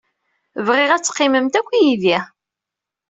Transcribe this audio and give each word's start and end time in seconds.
Bɣiɣ 0.67 0.89
ad 0.91 1.03
teqqimemt 1.03 1.59
akk 1.59 1.69
yid-i. 1.83 2.17